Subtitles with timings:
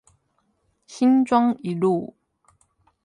[0.87, 2.15] 新莊一路